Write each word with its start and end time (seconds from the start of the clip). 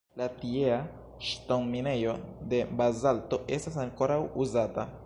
La 0.19 0.27
tiea 0.43 0.77
ŝtonminejo 1.27 2.17
de 2.55 2.63
bazalto 2.81 3.41
estas 3.59 3.81
ankoraŭ 3.87 4.19
uzata. 4.47 4.91